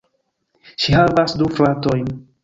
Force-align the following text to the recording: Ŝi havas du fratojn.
Ŝi 0.85 0.95
havas 0.99 1.35
du 1.41 1.49
fratojn. 1.59 2.09